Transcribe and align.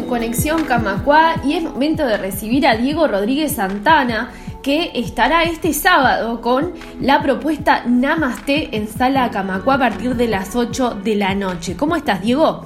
en 0.00 0.08
Conexión 0.08 0.64
Camacua 0.64 1.34
y 1.44 1.56
es 1.56 1.62
momento 1.62 2.06
de 2.06 2.16
recibir 2.16 2.66
a 2.66 2.76
Diego 2.76 3.06
Rodríguez 3.06 3.56
Santana, 3.56 4.30
que 4.62 4.90
estará 4.94 5.42
este 5.42 5.74
sábado 5.74 6.40
con 6.40 6.72
la 7.00 7.20
propuesta 7.22 7.82
Namaste 7.84 8.74
en 8.76 8.88
Sala 8.88 9.30
Camacua 9.30 9.74
a 9.74 9.78
partir 9.78 10.14
de 10.14 10.28
las 10.28 10.56
8 10.56 11.00
de 11.02 11.16
la 11.16 11.34
noche. 11.34 11.76
¿Cómo 11.76 11.96
estás, 11.96 12.22
Diego? 12.22 12.64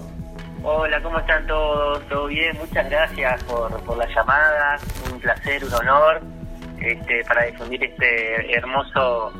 Hola, 0.62 1.02
¿cómo 1.02 1.18
están 1.18 1.46
todos? 1.46 2.06
¿Todo 2.08 2.26
bien? 2.26 2.56
Muchas 2.56 2.88
gracias 2.88 3.42
por, 3.44 3.96
la 3.96 4.06
llamada. 4.14 4.78
Un 5.12 5.18
placer, 5.18 5.64
un 5.64 5.74
honor 5.74 6.20
este, 6.80 7.24
para 7.24 7.44
difundir 7.46 7.82
este 7.82 8.56
hermoso, 8.56 9.32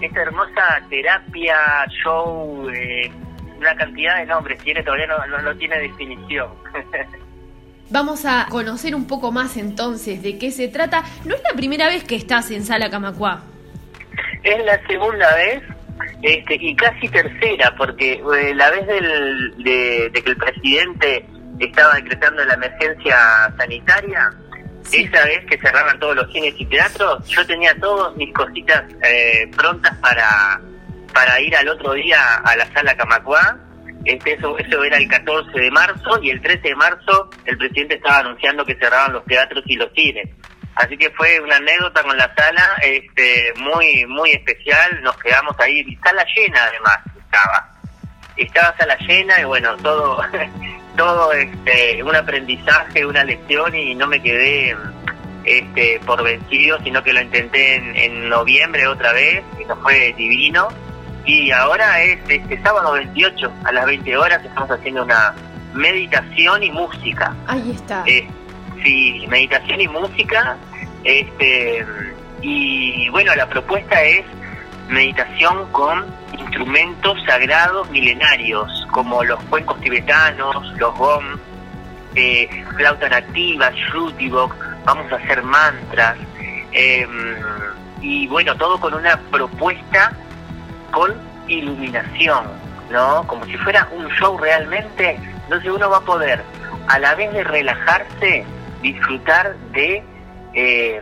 esta 0.00 0.22
hermosa 0.22 0.80
terapia, 0.88 1.56
show, 2.02 2.68
eh, 2.70 3.12
una 3.58 3.74
cantidad 3.74 4.18
de 4.18 4.26
nombres 4.26 4.58
tiene, 4.60 4.82
todavía 4.82 5.06
no, 5.06 5.42
no, 5.42 5.54
tiene 5.56 5.78
definición. 5.80 6.50
Vamos 7.92 8.24
a 8.24 8.46
conocer 8.48 8.94
un 8.94 9.06
poco 9.06 9.32
más 9.32 9.58
entonces 9.58 10.22
de 10.22 10.38
qué 10.38 10.50
se 10.50 10.68
trata. 10.68 11.04
No 11.26 11.34
es 11.34 11.42
la 11.42 11.54
primera 11.54 11.88
vez 11.88 12.04
que 12.04 12.16
estás 12.16 12.50
en 12.50 12.64
Sala 12.64 12.88
Camacuá. 12.88 13.42
Es 14.42 14.64
la 14.64 14.80
segunda 14.86 15.34
vez 15.36 15.62
este, 16.22 16.54
y 16.54 16.74
casi 16.74 17.06
tercera, 17.10 17.74
porque 17.76 18.14
eh, 18.14 18.54
la 18.54 18.70
vez 18.70 18.86
del, 18.86 19.62
de, 19.62 20.10
que 20.10 20.30
el 20.30 20.36
presidente 20.38 21.26
estaba 21.58 21.96
decretando 21.96 22.42
la 22.46 22.54
emergencia 22.54 23.52
sanitaria, 23.58 24.32
esa 24.90 25.24
vez 25.26 25.44
que 25.44 25.58
cerraban 25.58 25.98
todos 26.00 26.16
los 26.16 26.32
cines 26.32 26.54
y 26.56 26.64
teatros, 26.64 27.28
yo 27.28 27.46
tenía 27.46 27.78
todas 27.78 28.16
mis 28.16 28.32
cositas 28.32 28.84
eh, 29.02 29.50
prontas 29.54 29.94
para 29.98 30.58
para 31.12 31.38
ir 31.42 31.54
al 31.54 31.68
otro 31.68 31.92
día 31.92 32.36
a 32.36 32.56
la 32.56 32.66
sala 32.72 32.96
Camacuá. 32.96 33.58
Este, 34.04 34.34
eso, 34.34 34.58
eso 34.58 34.84
era 34.84 34.96
el 34.96 35.08
14 35.08 35.58
de 35.58 35.70
marzo 35.70 36.20
y 36.22 36.30
el 36.30 36.40
13 36.40 36.68
de 36.68 36.74
marzo 36.74 37.30
el 37.44 37.56
presidente 37.56 37.94
estaba 37.94 38.18
anunciando 38.18 38.64
que 38.64 38.74
cerraban 38.74 39.12
los 39.12 39.24
teatros 39.24 39.62
y 39.66 39.76
los 39.76 39.92
cines. 39.92 40.28
Así 40.74 40.96
que 40.96 41.10
fue 41.10 41.38
una 41.40 41.56
anécdota 41.56 42.02
con 42.02 42.16
la 42.16 42.34
sala 42.34 42.76
este, 42.82 43.52
muy 43.58 44.06
muy 44.06 44.32
especial. 44.32 45.02
Nos 45.02 45.16
quedamos 45.18 45.54
ahí, 45.60 45.84
sala 46.02 46.24
llena 46.34 46.64
además 46.64 46.98
estaba. 47.18 47.70
Estaba 48.36 48.76
sala 48.76 48.96
llena 49.06 49.40
y 49.40 49.44
bueno, 49.44 49.76
todo 49.76 50.20
todo 50.96 51.32
este, 51.32 52.02
un 52.02 52.16
aprendizaje, 52.16 53.06
una 53.06 53.22
lección 53.24 53.74
y 53.74 53.94
no 53.94 54.06
me 54.06 54.20
quedé 54.22 54.76
este, 55.44 56.00
por 56.04 56.22
vencido, 56.22 56.78
sino 56.82 57.02
que 57.02 57.12
lo 57.12 57.20
intenté 57.20 57.76
en, 57.76 57.96
en 57.96 58.28
noviembre 58.28 58.86
otra 58.86 59.12
vez 59.12 59.44
y 59.58 59.62
eso 59.62 59.76
fue 59.76 60.12
divino 60.16 60.68
y 61.24 61.50
ahora 61.50 62.02
es 62.02 62.18
este 62.28 62.60
sábado 62.62 62.92
28 62.92 63.52
a 63.64 63.72
las 63.72 63.86
20 63.86 64.16
horas 64.16 64.44
estamos 64.44 64.70
haciendo 64.70 65.04
una 65.04 65.34
meditación 65.72 66.62
y 66.62 66.70
música. 66.70 67.34
Ahí 67.46 67.70
está. 67.70 68.02
Eh, 68.06 68.28
sí, 68.82 69.26
meditación 69.28 69.80
y 69.80 69.88
música. 69.88 70.56
Este 71.04 71.86
y 72.42 73.08
bueno, 73.10 73.34
la 73.36 73.48
propuesta 73.48 74.02
es 74.02 74.24
meditación 74.88 75.70
con 75.70 76.04
instrumentos 76.38 77.18
sagrados 77.24 77.88
milenarios 77.90 78.86
como 78.90 79.22
los 79.22 79.42
cuencos 79.44 79.80
tibetanos, 79.80 80.72
los 80.76 80.94
gom, 80.96 81.24
eh, 82.14 82.48
flauta 82.76 83.08
nativa, 83.08 83.70
box 84.30 84.56
vamos 84.84 85.10
a 85.12 85.16
hacer 85.16 85.42
mantras 85.42 86.16
em, 86.72 87.36
y 88.00 88.26
bueno, 88.26 88.56
todo 88.56 88.80
con 88.80 88.94
una 88.94 89.16
propuesta 89.30 90.12
con 90.92 91.12
iluminación, 91.48 92.46
¿no? 92.90 93.26
Como 93.26 93.44
si 93.46 93.56
fuera 93.58 93.88
un 93.92 94.08
show 94.10 94.38
realmente, 94.38 95.18
entonces 95.44 95.70
uno 95.70 95.90
va 95.90 95.98
a 95.98 96.02
poder, 96.02 96.40
a 96.88 96.98
la 96.98 97.14
vez 97.14 97.32
de 97.32 97.42
relajarse, 97.42 98.44
disfrutar 98.80 99.56
de, 99.72 100.02
eh, 100.54 101.00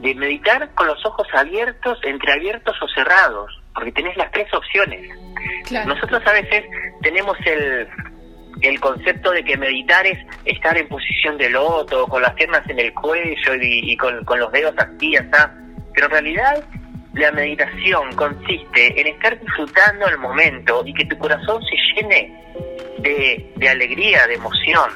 de 0.00 0.14
meditar 0.14 0.70
con 0.74 0.86
los 0.86 1.04
ojos 1.04 1.26
abiertos, 1.34 1.98
entreabiertos 2.04 2.76
o 2.80 2.88
cerrados, 2.88 3.60
porque 3.74 3.92
tenés 3.92 4.16
las 4.16 4.30
tres 4.30 4.52
opciones. 4.54 5.10
Nosotros 5.86 6.22
a 6.26 6.32
veces 6.32 6.64
tenemos 7.02 7.36
el, 7.46 7.88
el 8.60 8.80
concepto 8.80 9.30
de 9.30 9.44
que 9.44 9.56
meditar 9.56 10.06
es 10.06 10.18
estar 10.44 10.76
en 10.76 10.88
posición 10.88 11.38
de 11.38 11.50
loto, 11.50 12.06
con 12.06 12.22
las 12.22 12.34
piernas 12.34 12.68
en 12.68 12.78
el 12.78 12.92
cuello 12.92 13.54
y, 13.60 13.96
con, 13.96 14.24
con, 14.24 14.38
los 14.38 14.52
dedos 14.52 14.74
así, 14.78 15.14
¿está? 15.14 15.54
pero 15.94 16.06
en 16.06 16.12
realidad 16.12 16.64
la 17.14 17.30
meditación 17.32 18.14
consiste 18.14 19.00
en 19.00 19.06
estar 19.06 19.38
disfrutando 19.38 20.08
el 20.08 20.18
momento 20.18 20.82
y 20.86 20.94
que 20.94 21.04
tu 21.04 21.18
corazón 21.18 21.62
se 21.64 21.76
llene 21.94 22.32
de, 22.98 23.68
alegría, 23.68 24.26
de 24.26 24.34
emoción. 24.34 24.90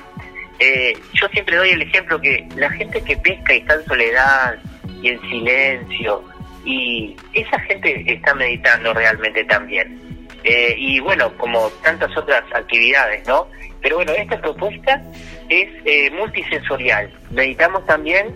Eh, 0.59 0.94
yo 1.12 1.28
siempre 1.28 1.56
doy 1.56 1.71
el 1.71 1.82
ejemplo 1.82 2.21
que 2.21 2.49
la 2.56 2.71
gente 2.71 3.03
que 3.03 3.16
pesca 3.19 3.54
y 3.54 3.59
está 3.59 3.75
en 3.75 3.84
soledad 3.84 4.59
y 5.03 5.09
en 5.09 5.21
silencio, 5.21 6.25
y 6.65 7.16
esa 7.32 7.59
gente 7.60 8.04
está 8.12 8.34
meditando 8.34 8.93
realmente 8.93 9.44
también. 9.44 10.00
Eh, 10.43 10.75
y 10.77 11.00
bueno, 11.00 11.37
como 11.38 11.71
tantas 11.83 12.15
otras 12.16 12.43
actividades, 12.54 13.27
¿no? 13.27 13.48
Pero 13.81 13.97
bueno, 13.97 14.12
esta 14.12 14.41
propuesta 14.41 15.03
es 15.48 15.69
eh, 15.84 16.10
multisensorial. 16.10 17.10
Meditamos 17.31 17.87
también 17.87 18.34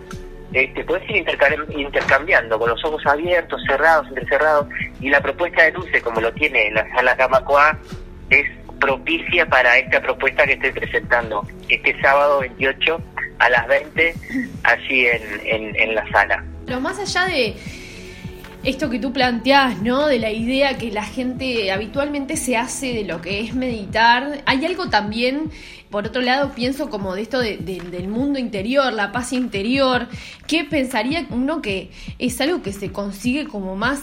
este, 0.53 0.83
puedes 0.83 1.09
ir 1.09 1.25
intercambiando 1.77 2.59
con 2.59 2.69
los 2.69 2.83
ojos 2.83 3.05
abiertos, 3.05 3.61
cerrados, 3.67 4.07
entrecerrados, 4.07 4.67
y 4.99 5.09
la 5.09 5.21
propuesta 5.21 5.63
de 5.63 5.71
Luce, 5.71 6.01
como 6.01 6.19
lo 6.19 6.33
tiene 6.33 6.71
la 6.71 6.89
sala 6.93 7.15
Camacoa, 7.15 7.77
es 8.29 8.45
propicia 8.79 9.45
para 9.45 9.77
esta 9.77 10.01
propuesta 10.01 10.45
que 10.45 10.53
estoy 10.53 10.71
presentando 10.71 11.47
este 11.69 11.99
sábado 12.01 12.39
28 12.39 13.01
a 13.39 13.49
las 13.49 13.67
20, 13.67 14.15
allí 14.63 15.05
en, 15.05 15.75
en 15.75 15.95
la 15.95 16.09
sala. 16.11 16.43
Pero 16.65 16.79
más 16.79 16.99
allá 16.99 17.25
de 17.25 17.55
esto 18.63 18.89
que 18.89 18.99
tú 18.99 19.11
planteás, 19.11 19.81
¿no? 19.81 20.07
De 20.07 20.19
la 20.19 20.31
idea 20.31 20.77
que 20.77 20.91
la 20.91 21.03
gente 21.03 21.71
habitualmente 21.71 22.37
se 22.37 22.57
hace 22.57 22.93
de 22.93 23.03
lo 23.03 23.21
que 23.21 23.41
es 23.41 23.55
meditar, 23.55 24.41
hay 24.45 24.65
algo 24.65 24.89
también 24.89 25.49
por 25.91 26.07
otro 26.07 26.21
lado, 26.21 26.53
pienso 26.55 26.89
como 26.89 27.13
de 27.15 27.21
esto 27.21 27.39
del 27.39 28.07
mundo 28.07 28.39
interior, 28.39 28.93
la 28.93 29.11
paz 29.11 29.33
interior, 29.33 30.07
que 30.47 30.63
pensaría 30.63 31.25
uno 31.29 31.61
que 31.61 31.91
es 32.17 32.39
algo 32.39 32.61
que 32.61 32.71
se 32.71 32.91
consigue 32.91 33.45
como 33.45 33.75
más 33.75 34.01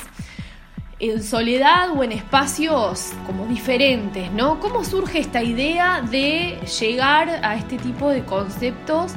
en 1.01 1.23
soledad 1.23 1.91
o 1.97 2.05
en 2.05 2.13
espacios 2.13 3.13
como 3.25 3.47
diferentes, 3.47 4.31
¿no? 4.33 4.61
¿Cómo 4.61 4.85
surge 4.85 5.21
esta 5.21 5.43
idea 5.43 6.03
de 6.03 6.59
llegar 6.79 7.41
a 7.43 7.57
este 7.57 7.79
tipo 7.79 8.11
de 8.11 8.23
conceptos 8.25 9.15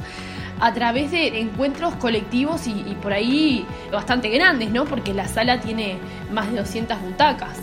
a 0.58 0.72
través 0.72 1.10
de 1.10 1.40
encuentros 1.40 1.94
colectivos 1.96 2.66
y, 2.66 2.70
y 2.70 2.96
por 3.02 3.12
ahí 3.12 3.66
bastante 3.90 4.30
grandes, 4.30 4.70
¿no? 4.70 4.86
Porque 4.86 5.12
la 5.12 5.28
sala 5.28 5.60
tiene 5.60 5.98
más 6.30 6.50
de 6.50 6.58
200 6.58 7.00
butacas. 7.02 7.60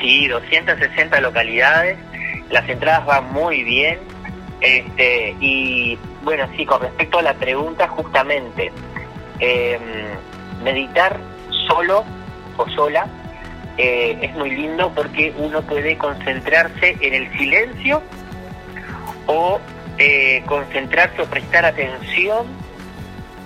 Sí, 0.00 0.28
260 0.28 1.20
localidades 1.20 1.98
las 2.50 2.68
entradas 2.68 3.06
van 3.06 3.32
muy 3.32 3.62
bien. 3.62 3.98
Este, 4.60 5.36
y 5.40 5.98
bueno, 6.22 6.46
sí, 6.56 6.64
con 6.64 6.80
respecto 6.80 7.18
a 7.18 7.22
la 7.22 7.34
pregunta, 7.34 7.88
justamente, 7.88 8.72
em, 9.38 9.80
meditar 10.62 11.18
solo 11.68 12.04
o 12.56 12.68
sola 12.70 13.06
eh, 13.76 14.18
es 14.22 14.34
muy 14.34 14.50
lindo 14.50 14.90
porque 14.94 15.34
uno 15.36 15.60
puede 15.62 15.98
concentrarse 15.98 16.96
en 17.00 17.12
el 17.12 17.30
silencio 17.38 18.02
o 19.26 19.60
eh, 19.98 20.42
concentrarse 20.46 21.20
o 21.20 21.26
prestar 21.26 21.66
atención 21.66 22.46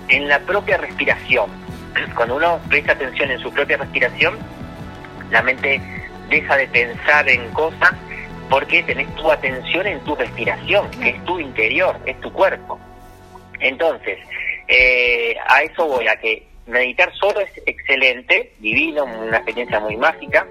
en 0.07 0.29
la 0.29 0.39
propia 0.39 0.77
respiración. 0.77 1.49
Cuando 2.15 2.37
uno 2.37 2.59
presta 2.69 2.93
atención 2.93 3.31
en 3.31 3.39
su 3.39 3.51
propia 3.51 3.77
respiración, 3.77 4.37
la 5.31 5.41
mente 5.41 5.81
deja 6.29 6.55
de 6.55 6.67
pensar 6.67 7.27
en 7.27 7.49
cosas 7.51 7.91
porque 8.51 8.83
tenés 8.83 9.07
tu 9.15 9.31
atención 9.31 9.87
en 9.87 10.01
tu 10.01 10.13
respiración, 10.13 10.91
que 10.91 11.11
es 11.11 11.23
tu 11.23 11.39
interior, 11.39 11.97
es 12.05 12.19
tu 12.19 12.33
cuerpo. 12.33 12.77
Entonces, 13.61 14.19
eh, 14.67 15.37
a 15.47 15.63
eso 15.63 15.87
voy, 15.87 16.05
a 16.09 16.17
que 16.17 16.47
meditar 16.67 17.13
solo 17.15 17.39
es 17.39 17.49
excelente, 17.65 18.51
divino, 18.59 19.05
una 19.05 19.37
experiencia 19.37 19.79
muy 19.79 19.95
mágica, 19.95 20.45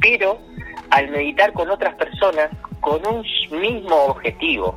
pero 0.00 0.40
al 0.90 1.08
meditar 1.10 1.52
con 1.52 1.70
otras 1.70 1.94
personas, 1.94 2.50
con 2.80 3.00
un 3.06 3.24
mismo 3.60 3.94
objetivo, 4.06 4.76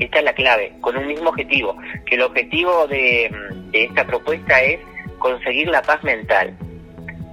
esta 0.00 0.18
es 0.18 0.24
la 0.24 0.34
clave, 0.34 0.72
con 0.80 0.96
un 0.96 1.06
mismo 1.06 1.30
objetivo, 1.30 1.76
que 2.06 2.16
el 2.16 2.22
objetivo 2.22 2.88
de 2.88 3.30
esta 3.72 4.04
propuesta 4.04 4.60
es 4.60 4.80
conseguir 5.20 5.68
la 5.68 5.82
paz 5.82 6.02
mental. 6.02 6.56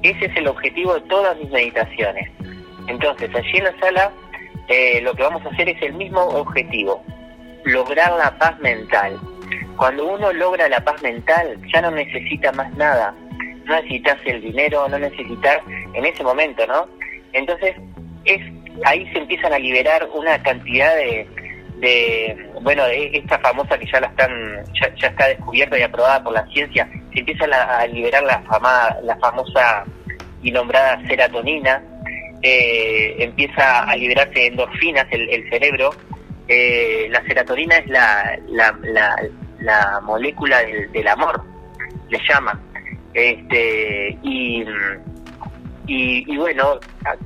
Ese 0.04 0.26
es 0.26 0.36
el 0.38 0.48
objetivo 0.48 0.94
de 0.94 1.02
todas 1.02 1.36
mis 1.40 1.50
meditaciones 1.50 2.30
entonces, 2.90 3.34
allí 3.34 3.58
en 3.58 3.64
la 3.64 3.80
sala 3.80 4.12
eh, 4.68 5.02
lo 5.02 5.14
que 5.14 5.24
vamos 5.24 5.46
a 5.46 5.50
hacer 5.50 5.70
es 5.70 5.82
el 5.82 5.94
mismo 5.94 6.22
objetivo, 6.22 7.04
lograr 7.66 8.12
la 8.14 8.38
paz 8.38 8.60
mental. 8.60 9.18
Cuando 9.78 10.08
uno 10.08 10.34
logra 10.34 10.68
la 10.68 10.84
paz 10.84 11.02
mental, 11.02 11.58
ya 11.74 11.82
no 11.82 11.92
necesita 11.92 12.52
más 12.52 12.72
nada. 12.76 13.14
No 13.66 13.76
necesitas 13.76 14.18
el 14.26 14.42
dinero, 14.42 14.88
no 14.90 15.00
necesitas 15.00 15.60
en 15.94 16.06
ese 16.06 16.24
momento, 16.24 16.66
¿no? 16.68 16.88
Entonces, 17.34 17.76
es 18.26 18.42
ahí 18.86 19.10
se 19.12 19.20
empiezan 19.20 19.54
a 19.54 19.60
liberar 19.60 20.08
una 20.14 20.42
cantidad 20.42 20.96
de, 20.96 21.28
de, 21.78 22.50
bueno, 22.62 22.84
esta 22.86 23.40
famosa 23.40 23.78
que 23.78 23.86
ya 23.92 24.00
la 24.00 24.08
están, 24.08 24.32
ya, 24.80 25.08
está 25.08 25.28
descubierta 25.28 25.78
y 25.78 25.84
aprobada 25.84 26.24
por 26.24 26.34
la 26.34 26.46
ciencia, 26.48 26.88
se 27.14 27.20
empieza 27.20 27.46
a 27.46 27.88
liberar 27.88 28.24
la, 28.24 28.42
fama, 28.42 28.96
la 29.04 29.16
famosa 29.18 29.86
y 30.42 30.52
nombrada 30.52 31.02
serotonina, 31.08 31.84
eh, 32.42 33.16
empieza 33.20 33.84
a 33.84 33.96
liberarse 33.96 34.48
endorfinas 34.48 35.08
el, 35.12 35.30
el 35.30 35.50
cerebro. 35.50 35.92
Eh, 36.48 37.08
la 37.10 37.24
serotonina 37.24 37.78
es 37.78 37.88
la, 37.88 38.40
la, 39.60 40.00
molécula 40.02 40.64
del, 40.64 41.08
amor, 41.08 41.44
le 42.10 42.20
llaman. 42.28 42.60
Este, 43.14 44.18
y, 44.24 44.64
y, 45.88 46.34
y 46.34 46.38
bueno, 46.38 46.80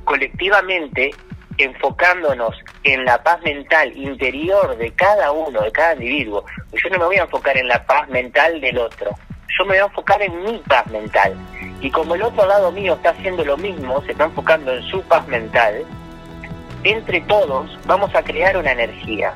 colectivamente 0.03 1.11
enfocándonos 1.57 2.55
en 2.83 3.05
la 3.05 3.21
paz 3.21 3.41
mental 3.43 3.95
interior 3.95 4.77
de 4.77 4.91
cada 4.91 5.31
uno, 5.31 5.61
de 5.61 5.71
cada 5.71 5.93
individuo. 5.93 6.45
Yo 6.71 6.89
no 6.89 6.99
me 6.99 7.05
voy 7.05 7.17
a 7.17 7.23
enfocar 7.23 7.57
en 7.57 7.67
la 7.67 7.85
paz 7.85 8.09
mental 8.09 8.59
del 8.59 8.77
otro, 8.77 9.11
yo 9.57 9.65
me 9.65 9.71
voy 9.71 9.77
a 9.79 9.85
enfocar 9.85 10.21
en 10.21 10.43
mi 10.43 10.57
paz 10.59 10.87
mental. 10.87 11.33
Y 11.81 11.91
como 11.91 12.15
el 12.15 12.23
otro 12.23 12.45
lado 12.45 12.71
mío 12.71 12.93
está 12.93 13.09
haciendo 13.09 13.43
lo 13.43 13.57
mismo, 13.57 14.01
se 14.03 14.11
está 14.11 14.25
enfocando 14.25 14.73
en 14.73 14.83
su 14.83 15.01
paz 15.03 15.27
mental, 15.27 15.83
entre 16.83 17.21
todos 17.21 17.77
vamos 17.85 18.13
a 18.15 18.23
crear 18.23 18.57
una 18.57 18.71
energía 18.71 19.33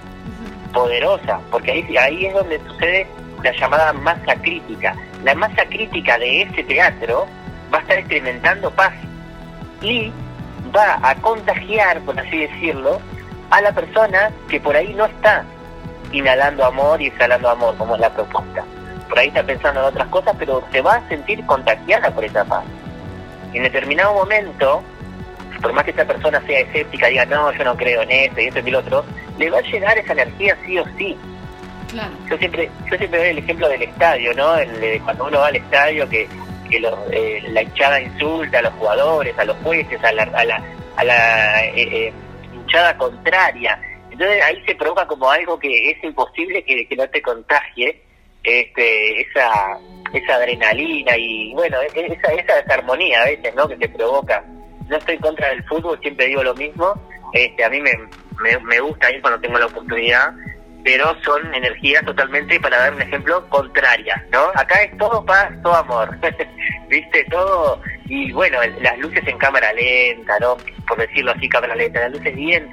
poderosa, 0.73 1.39
porque 1.51 1.71
ahí, 1.71 1.97
ahí 1.97 2.25
es 2.25 2.33
donde 2.33 2.59
sucede 2.67 3.07
la 3.43 3.51
llamada 3.51 3.93
masa 3.93 4.35
crítica. 4.35 4.95
La 5.23 5.35
masa 5.35 5.65
crítica 5.65 6.17
de 6.17 6.43
ese 6.43 6.63
teatro 6.63 7.27
va 7.73 7.79
a 7.79 7.81
estar 7.81 7.97
experimentando 7.97 8.71
paz 8.71 8.93
y 9.81 10.11
va 10.75 10.99
a 11.01 11.15
contagiar, 11.15 12.01
por 12.01 12.19
así 12.19 12.37
decirlo, 12.39 12.99
a 13.49 13.61
la 13.61 13.71
persona 13.71 14.31
que 14.49 14.59
por 14.59 14.75
ahí 14.75 14.93
no 14.93 15.05
está 15.05 15.45
inhalando 16.11 16.65
amor 16.65 17.01
y 17.01 17.07
exhalando 17.07 17.49
amor, 17.49 17.75
como 17.77 17.95
es 17.95 18.01
la 18.01 18.13
propuesta. 18.13 18.63
Por 19.17 19.23
ahí 19.23 19.29
está 19.29 19.41
pensando 19.41 19.79
en 19.79 19.85
otras 19.87 20.07
cosas, 20.09 20.35
pero 20.37 20.63
se 20.71 20.79
va 20.79 20.97
a 20.97 21.09
sentir 21.09 21.43
contagiada 21.47 22.11
por 22.11 22.23
esa 22.23 22.45
paz. 22.45 22.63
En 23.51 23.63
determinado 23.63 24.13
momento, 24.13 24.83
por 25.59 25.73
más 25.73 25.85
que 25.85 25.89
esa 25.89 26.05
persona 26.05 26.39
sea 26.45 26.59
escéptica, 26.59 27.07
diga, 27.07 27.25
no, 27.25 27.51
yo 27.51 27.63
no 27.63 27.75
creo 27.75 28.03
en 28.03 28.11
esto 28.11 28.41
y 28.41 28.45
esto 28.45 28.59
y 28.59 28.69
lo 28.69 28.77
otro, 28.77 29.03
le 29.39 29.49
va 29.49 29.57
a 29.57 29.61
llegar 29.61 29.97
esa 29.97 30.13
energía 30.13 30.55
sí 30.63 30.77
o 30.77 30.85
sí. 30.99 31.17
Claro. 31.89 32.11
Yo 32.29 32.37
siempre 32.37 32.69
yo 32.91 32.95
siempre 32.95 33.19
doy 33.19 33.29
el 33.29 33.37
ejemplo 33.39 33.67
del 33.67 33.81
estadio, 33.81 34.35
¿no? 34.35 34.55
El, 34.55 35.01
cuando 35.01 35.25
uno 35.25 35.39
va 35.39 35.47
al 35.47 35.55
estadio 35.55 36.07
que 36.07 36.29
que 36.69 36.77
eh, 36.77 37.43
la 37.49 37.63
hinchada 37.63 37.99
insulta 37.99 38.59
a 38.59 38.61
los 38.61 38.73
jugadores, 38.73 39.35
a 39.39 39.45
los 39.45 39.57
jueces, 39.63 40.03
a 40.03 40.11
la, 40.11 40.23
a 40.25 40.45
la, 40.45 40.63
a 40.95 41.03
la 41.03 41.65
eh, 41.65 41.71
eh, 41.75 42.13
hinchada 42.53 42.95
contraria. 42.95 43.81
Entonces 44.11 44.43
ahí 44.43 44.63
se 44.67 44.75
provoca 44.75 45.07
como 45.07 45.27
algo 45.31 45.57
que 45.57 45.89
es 45.89 46.03
imposible 46.03 46.63
que, 46.63 46.95
no 46.95 47.09
te 47.09 47.19
contagie 47.19 47.99
este, 48.47 49.21
esa, 49.21 49.77
esa 50.13 50.35
adrenalina 50.35 51.17
y 51.17 51.53
bueno, 51.53 51.77
e, 51.81 52.05
esa, 52.13 52.33
esa 52.33 52.55
desarmonía 52.55 53.21
a 53.21 53.25
veces 53.25 53.53
¿no? 53.55 53.67
que 53.67 53.77
se 53.77 53.89
provoca. 53.89 54.43
No 54.87 54.95
estoy 54.95 55.17
contra 55.17 55.49
del 55.49 55.63
fútbol, 55.65 55.99
siempre 56.01 56.27
digo 56.27 56.43
lo 56.43 56.55
mismo. 56.55 56.93
Este, 57.33 57.63
a 57.65 57.69
mí 57.69 57.81
me, 57.81 57.91
me, 58.41 58.57
me 58.59 58.79
gusta 58.79 59.11
ir 59.11 59.21
cuando 59.21 59.41
tengo 59.41 59.59
la 59.59 59.65
oportunidad 59.65 60.33
pero 60.83 61.13
son 61.21 61.53
energías 61.53 62.05
totalmente, 62.05 62.61
para 62.61 62.77
dar 62.77 62.93
un 62.93 63.01
ejemplo, 63.01 63.45
contrarias, 63.49 64.21
¿no? 64.31 64.51
Acá 64.55 64.83
es 64.83 64.97
todo 64.97 65.25
paz, 65.25 65.51
todo 65.61 65.75
amor, 65.75 66.17
¿viste? 66.87 67.25
Todo, 67.25 67.81
y 68.05 68.31
bueno, 68.31 68.59
las 68.79 68.97
luces 68.99 69.27
en 69.27 69.37
cámara 69.37 69.73
lenta, 69.73 70.39
¿no? 70.39 70.55
Por 70.87 70.97
decirlo 70.97 71.33
así, 71.33 71.49
cámara 71.49 71.75
lenta, 71.75 71.99
las 71.99 72.13
luces 72.13 72.33
bien 72.33 72.69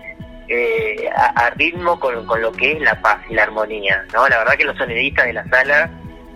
eh, 0.48 1.08
a, 1.14 1.50
ritmo 1.50 1.98
con, 1.98 2.26
con, 2.26 2.40
lo 2.42 2.52
que 2.52 2.72
es 2.72 2.80
la 2.80 3.00
paz 3.00 3.18
y 3.28 3.34
la 3.34 3.44
armonía, 3.44 4.04
¿no? 4.12 4.28
La 4.28 4.38
verdad 4.38 4.54
que 4.54 4.64
los 4.64 4.76
sonidistas 4.76 5.26
de 5.26 5.32
la 5.32 5.44
sala 5.48 5.90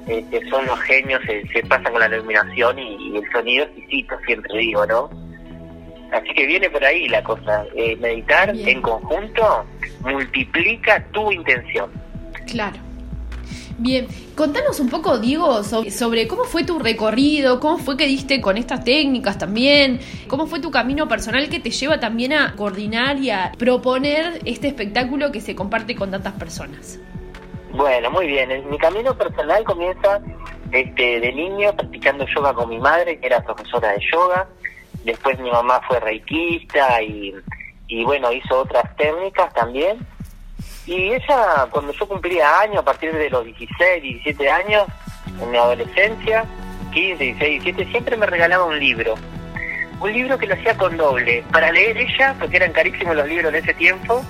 este, 0.07 0.49
son 0.49 0.65
los 0.67 0.81
genios, 0.81 1.21
se, 1.27 1.47
se, 1.49 1.63
pasan 1.65 1.93
con 1.93 2.01
la 2.01 2.07
iluminación 2.07 2.79
y, 2.79 3.17
el 3.17 3.31
sonido 3.31 3.65
exquisito, 3.65 4.17
siempre 4.27 4.59
digo, 4.59 4.87
¿no? 4.87 5.11
Así 6.13 6.33
que 6.33 6.47
viene 6.47 6.71
por 6.71 6.83
ahí 6.83 7.07
la 7.09 7.23
cosa, 7.23 7.67
eh, 7.77 7.95
meditar 7.97 8.51
en 8.57 8.81
conjunto 8.81 9.67
multiplica 10.01 11.05
tu 11.13 11.31
intención. 11.31 11.91
Claro. 12.47 12.88
Bien, 13.79 14.09
contanos 14.35 14.81
un 14.81 14.89
poco, 14.89 15.19
Diego, 15.19 15.63
sobre, 15.63 16.27
cómo 16.27 16.45
fue 16.45 16.65
tu 16.65 16.81
recorrido, 16.81 17.61
cómo 17.61 17.79
fue 17.79 17.97
que 17.97 18.07
diste 18.07 18.41
con 18.41 18.57
estas 18.57 18.83
técnicas 18.83 19.39
también, 19.39 20.01
cómo 20.27 20.49
fue 20.49 20.59
tu 20.59 20.73
camino 20.73 21.07
personal 21.07 21.49
que 21.49 21.61
te 21.61 21.71
lleva 21.71 22.01
también 22.01 22.33
a 22.33 22.57
coordinar 22.57 23.19
y 23.19 23.31
a 23.31 23.53
proponer 23.57 24.41
este 24.45 24.67
espectáculo 24.67 25.31
que 25.31 25.41
se 25.41 25.55
comparte 25.55 25.95
con 25.95 26.11
tantas 26.11 26.33
personas. 26.33 26.99
Bueno, 27.73 28.11
muy 28.11 28.27
bien. 28.27 28.51
Mi 28.69 28.79
camino 28.79 29.17
personal 29.17 29.63
comienza 29.63 30.21
este, 30.73 31.21
de 31.21 31.33
niño 31.33 31.73
practicando 31.77 32.27
yoga 32.35 32.53
con 32.55 32.69
mi 32.69 32.79
madre, 32.79 33.21
que 33.21 33.27
era 33.27 33.45
profesora 33.45 33.93
de 33.93 34.01
yoga. 34.13 34.49
Después 35.05 35.39
mi 35.39 35.51
mamá 35.51 35.81
fue 35.87 36.01
reikista 36.01 37.01
y 37.01 37.33
y 37.89 38.05
bueno, 38.05 38.31
hizo 38.33 38.61
otras 38.61 38.95
técnicas 38.97 39.53
también. 39.55 39.99
Y 40.89 41.13
ella, 41.13 41.67
cuando 41.71 41.93
yo 41.93 42.09
cumplía 42.09 42.61
años, 42.61 42.79
a 42.79 42.83
partir 42.83 43.13
de 43.13 43.29
los 43.29 43.45
16, 43.45 44.03
17 44.03 44.51
años, 44.51 44.87
en 45.39 45.51
mi 45.51 45.59
adolescencia, 45.59 46.47
15, 46.95 47.25
16, 47.25 47.63
17, 47.63 47.91
siempre 47.91 48.17
me 48.17 48.25
regalaba 48.25 48.65
un 48.65 48.79
libro. 48.79 49.15
Un 50.01 50.13
libro 50.15 50.39
que 50.39 50.47
lo 50.47 50.55
hacía 50.55 50.75
con 50.79 50.97
doble, 50.97 51.45
para 51.53 51.71
leer 51.73 51.99
ella, 51.99 52.35
porque 52.39 52.57
eran 52.57 52.73
carísimos 52.73 53.15
los 53.15 53.29
libros 53.29 53.53
en 53.53 53.63
ese 53.63 53.75
tiempo, 53.75 54.25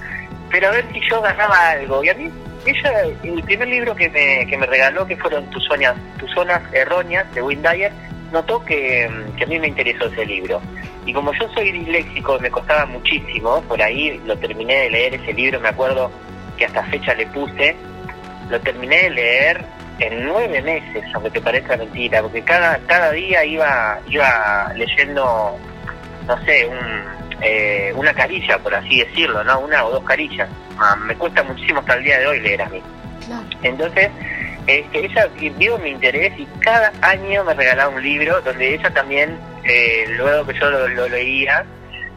pero 0.50 0.66
a 0.66 0.70
ver 0.72 0.84
si 0.92 1.00
yo 1.08 1.22
ganaba 1.22 1.70
algo. 1.70 2.02
Y 2.02 2.08
a 2.08 2.14
mí, 2.14 2.28
ella, 2.66 3.02
el 3.22 3.42
primer 3.44 3.68
libro 3.68 3.94
que 3.94 4.10
me, 4.10 4.44
que 4.50 4.58
me 4.58 4.66
regaló, 4.66 5.06
que 5.06 5.16
fueron 5.16 5.48
Tus, 5.50 5.64
zonas, 5.64 5.94
tus 6.18 6.28
zonas 6.32 6.60
erróneas, 6.74 7.32
de 7.36 7.42
Wayne 7.42 7.70
Dyer, 7.70 7.92
notó 8.32 8.64
que, 8.64 9.08
que 9.36 9.44
a 9.44 9.46
mí 9.46 9.60
me 9.60 9.68
interesó 9.68 10.06
ese 10.06 10.26
libro. 10.26 10.60
Y 11.06 11.12
como 11.12 11.32
yo 11.34 11.48
soy 11.54 11.70
disléxico, 11.70 12.36
me 12.40 12.50
costaba 12.50 12.84
muchísimo, 12.84 13.62
por 13.62 13.80
ahí 13.80 14.20
lo 14.26 14.36
terminé 14.36 14.74
de 14.74 14.90
leer 14.90 15.14
ese 15.14 15.32
libro, 15.32 15.60
me 15.60 15.68
acuerdo 15.68 16.10
que 16.58 16.66
hasta 16.66 16.82
fecha 16.84 17.14
le 17.14 17.26
puse, 17.28 17.74
lo 18.50 18.60
terminé 18.60 19.04
de 19.04 19.10
leer 19.10 19.64
en 19.98 20.26
nueve 20.26 20.60
meses, 20.62 21.04
aunque 21.14 21.30
te 21.30 21.40
parezca 21.40 21.76
mentira, 21.76 22.22
porque 22.22 22.42
cada, 22.42 22.78
cada 22.86 23.12
día 23.12 23.44
iba, 23.44 23.98
iba 24.08 24.72
leyendo, 24.76 25.58
no 26.26 26.44
sé, 26.44 26.66
un, 26.66 27.18
eh, 27.40 27.92
una 27.94 28.12
carilla, 28.12 28.58
por 28.58 28.74
así 28.74 28.98
decirlo, 28.98 29.42
¿no? 29.44 29.60
Una 29.60 29.84
o 29.84 29.90
dos 29.90 30.04
carillas. 30.04 30.48
Ah, 30.78 30.96
me 30.96 31.14
cuesta 31.14 31.42
muchísimo 31.42 31.80
hasta 31.80 31.94
el 31.94 32.04
día 32.04 32.18
de 32.18 32.26
hoy 32.26 32.40
leer 32.40 32.62
a 32.62 32.68
mí. 32.68 32.82
Entonces, 33.62 34.10
este, 34.66 35.06
ella 35.06 35.28
vio 35.56 35.78
mi 35.78 35.90
interés 35.90 36.32
y 36.38 36.46
cada 36.60 36.92
año 37.02 37.44
me 37.44 37.54
regalaba 37.54 37.94
un 37.94 38.02
libro 38.02 38.40
donde 38.42 38.74
ella 38.74 38.90
también 38.90 39.38
eh, 39.64 40.04
luego 40.16 40.46
que 40.46 40.58
yo 40.58 40.70
lo, 40.70 41.08
leía, 41.08 41.64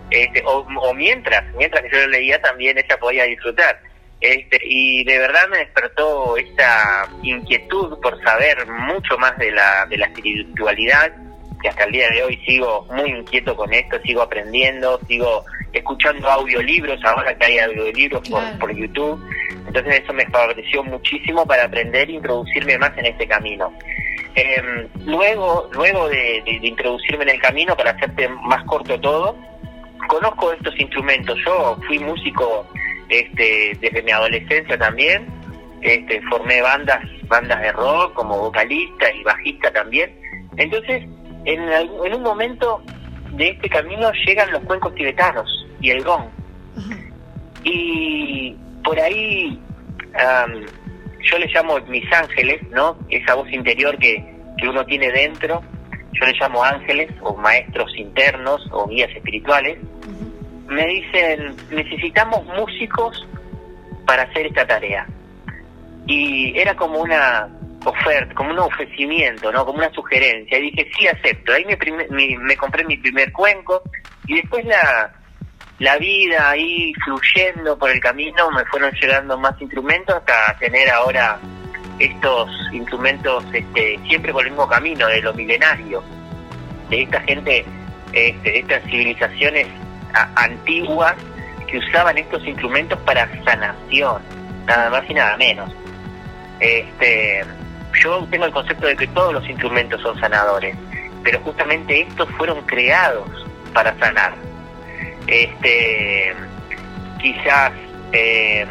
este, 0.09 0.43
o, 0.45 0.93
mientras, 0.93 1.43
mientras 1.55 1.83
que 1.83 1.89
yo 1.91 2.01
lo 2.03 2.07
leía 2.09 2.41
también 2.41 2.77
ella 2.77 2.97
podía 2.97 3.23
disfrutar. 3.23 3.79
Este, 4.21 4.59
y 4.63 5.03
de 5.03 5.17
verdad 5.17 5.47
me 5.49 5.57
despertó 5.57 6.37
esta 6.37 7.09
inquietud 7.23 7.99
por 7.99 8.21
saber 8.23 8.67
mucho 8.67 9.17
más 9.17 9.35
de 9.37 9.51
la, 9.51 9.85
de 9.87 9.97
la 9.97 10.05
espiritualidad, 10.05 11.11
que 11.59 11.69
hasta 11.69 11.85
el 11.85 11.91
día 11.91 12.09
de 12.11 12.23
hoy 12.23 12.39
sigo 12.45 12.87
muy 12.91 13.09
inquieto 13.09 13.55
con 13.55 13.73
esto, 13.73 13.99
sigo 14.03 14.21
aprendiendo, 14.21 14.99
sigo 15.07 15.43
escuchando 15.73 16.29
audiolibros, 16.29 17.03
ahora 17.03 17.35
que 17.35 17.45
hay 17.45 17.59
audiolibros 17.59 18.27
por, 18.29 18.59
por 18.59 18.75
YouTube, 18.75 19.19
entonces 19.67 20.01
eso 20.03 20.13
me 20.13 20.25
favoreció 20.27 20.83
muchísimo 20.83 21.45
para 21.45 21.65
aprender 21.65 22.09
e 22.09 22.13
introducirme 22.13 22.77
más 22.77 22.95
en 22.97 23.05
este 23.07 23.27
camino. 23.27 23.73
Eh, 24.35 24.87
luego 25.05 25.69
luego 25.73 26.07
de, 26.07 26.43
introducirme 26.61 27.23
en 27.23 27.29
el 27.31 27.41
camino, 27.41 27.75
para 27.75 27.91
hacerte 27.91 28.27
más 28.29 28.63
corto 28.65 28.99
todo, 28.99 29.35
conozco 30.07 30.53
estos 30.53 30.79
instrumentos. 30.79 31.37
Yo 31.45 31.77
fui 31.87 31.99
músico 31.99 32.67
este, 33.11 33.77
desde 33.79 34.03
mi 34.03 34.11
adolescencia 34.11 34.77
también, 34.77 35.27
este, 35.81 36.21
formé 36.29 36.61
bandas, 36.61 36.99
bandas 37.27 37.61
de 37.61 37.71
rock 37.73 38.13
como 38.13 38.37
vocalista 38.37 39.13
y 39.13 39.23
bajista 39.23 39.71
también. 39.71 40.15
Entonces, 40.57 41.03
en, 41.45 41.61
en 41.71 42.13
un 42.13 42.23
momento 42.23 42.81
de 43.33 43.49
este 43.49 43.69
camino 43.69 44.11
llegan 44.25 44.51
los 44.51 44.63
cuencos 44.63 44.93
tibetanos 44.95 45.49
y 45.79 45.91
el 45.91 46.03
gong. 46.03 46.25
Y 47.63 48.55
por 48.83 48.99
ahí 48.99 49.59
yo 51.29 51.37
le 51.37 51.47
llamo 51.47 51.79
mis 51.87 52.11
ángeles, 52.11 52.61
¿no? 52.71 52.97
Esa 53.09 53.35
voz 53.35 53.51
interior 53.51 53.97
que, 53.97 54.23
que 54.57 54.67
uno 54.67 54.85
tiene 54.85 55.11
dentro, 55.11 55.61
yo 56.13 56.25
le 56.25 56.33
llamo 56.39 56.63
ángeles 56.63 57.11
o 57.21 57.35
maestros 57.35 57.91
internos 57.95 58.61
o 58.71 58.87
guías 58.87 59.09
espirituales, 59.15 59.77
me 60.71 60.87
dicen, 60.87 61.55
necesitamos 61.69 62.45
músicos 62.45 63.27
para 64.05 64.23
hacer 64.23 64.47
esta 64.47 64.65
tarea. 64.65 65.05
Y 66.07 66.57
era 66.57 66.75
como 66.75 66.99
una 66.99 67.49
oferta, 67.83 68.33
como 68.33 68.51
un 68.51 68.59
ofrecimiento, 68.59 69.51
¿no? 69.51 69.65
Como 69.65 69.79
una 69.79 69.91
sugerencia. 69.91 70.57
Y 70.57 70.71
dije, 70.71 70.89
sí, 70.97 71.07
acepto. 71.07 71.53
Ahí 71.53 71.65
me, 71.65 72.57
compré 72.57 72.85
mi 72.85 72.97
primer 72.97 73.31
cuenco 73.33 73.83
y 74.27 74.35
después 74.35 74.63
la, 74.65 75.13
la 75.79 75.97
vida 75.97 76.49
ahí 76.49 76.93
fluyendo 77.03 77.77
por 77.77 77.89
el 77.89 77.99
camino 77.99 78.49
me 78.51 78.63
fueron 78.65 78.91
llegando 78.93 79.37
más 79.37 79.59
instrumentos 79.61 80.15
hasta 80.15 80.57
tener 80.59 80.89
ahora 80.89 81.39
estos 81.99 82.49
instrumentos 82.71 83.43
este, 83.53 83.99
siempre 84.07 84.31
por 84.31 84.43
el 84.43 84.51
mismo 84.51 84.67
camino 84.67 85.07
de 85.07 85.21
lo 85.21 85.33
milenario, 85.33 86.01
de 86.89 87.01
esta 87.03 87.19
gente, 87.21 87.65
este, 88.13 88.51
de 88.51 88.59
estas 88.59 88.83
civilizaciones 88.83 89.67
antiguas 90.35 91.15
que 91.67 91.77
usaban 91.77 92.17
estos 92.17 92.45
instrumentos 92.45 92.99
para 92.99 93.29
sanación, 93.43 94.21
nada 94.65 94.89
más 94.89 95.09
y 95.09 95.13
nada 95.13 95.37
menos. 95.37 95.71
Este, 96.59 97.43
yo 98.03 98.25
tengo 98.29 98.45
el 98.45 98.51
concepto 98.51 98.87
de 98.87 98.95
que 98.95 99.07
todos 99.07 99.33
los 99.33 99.47
instrumentos 99.49 100.01
son 100.01 100.19
sanadores, 100.19 100.75
pero 101.23 101.39
justamente 101.41 102.01
estos 102.01 102.29
fueron 102.31 102.61
creados 102.65 103.27
para 103.73 103.97
sanar. 103.99 104.33
Este, 105.27 106.33
quizás 107.21 107.71
eh, 108.11 108.65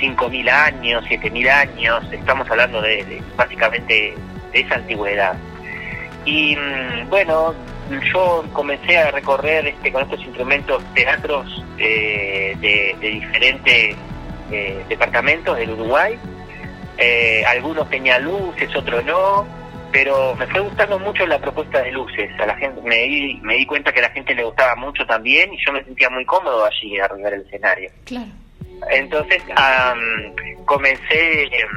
5.000 0.00 0.50
años, 0.50 1.04
7.000 1.04 1.48
años, 1.50 2.04
estamos 2.12 2.50
hablando 2.50 2.80
de, 2.80 3.22
básicamente 3.36 4.14
de 4.52 4.60
esa 4.60 4.76
antigüedad. 4.76 5.36
Y 6.24 6.56
mm, 6.56 7.08
bueno, 7.08 7.54
yo 8.12 8.44
comencé 8.52 8.98
a 8.98 9.10
recorrer 9.10 9.66
este, 9.66 9.92
con 9.92 10.02
estos 10.02 10.20
instrumentos 10.20 10.82
teatros 10.94 11.64
eh, 11.78 12.54
de, 12.60 12.96
diferentes 13.00 13.96
eh, 14.50 14.84
departamentos 14.88 15.56
del 15.56 15.70
Uruguay. 15.70 16.18
Eh, 16.98 17.44
algunos 17.46 17.88
tenían 17.88 18.24
luces, 18.24 18.74
otros 18.76 19.04
no, 19.04 19.46
pero 19.90 20.34
me 20.36 20.46
fue 20.46 20.60
gustando 20.60 20.98
mucho 20.98 21.26
la 21.26 21.38
propuesta 21.40 21.82
de 21.82 21.92
luces. 21.92 22.30
A 22.38 22.46
la 22.46 22.56
gente 22.56 22.80
me 22.82 22.96
di, 22.96 23.40
me 23.42 23.56
di 23.56 23.66
cuenta 23.66 23.92
que 23.92 24.00
a 24.00 24.02
la 24.02 24.10
gente 24.10 24.34
le 24.34 24.44
gustaba 24.44 24.76
mucho 24.76 25.04
también 25.06 25.52
y 25.52 25.64
yo 25.64 25.72
me 25.72 25.82
sentía 25.84 26.10
muy 26.10 26.24
cómodo 26.24 26.64
allí 26.64 26.98
arriba 26.98 27.30
del 27.30 27.42
escenario. 27.42 27.90
Claro. 28.04 28.30
Entonces 28.90 29.42
comencé 30.64 31.42
em, 31.44 31.68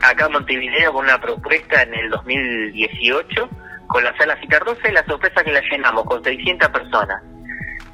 acá 0.00 0.26
en 0.26 0.32
Montevideo 0.32 0.92
con 0.92 1.04
una 1.04 1.20
propuesta 1.20 1.82
en 1.82 1.94
el 1.94 2.10
2018 2.10 3.48
con 3.90 4.04
la 4.04 4.16
sala 4.16 4.38
Citarrosa 4.40 4.88
y 4.88 4.92
la 4.92 5.04
sorpresa 5.04 5.42
que 5.42 5.52
la 5.52 5.60
llenamos 5.60 6.04
con 6.04 6.22
600 6.22 6.68
personas. 6.68 7.22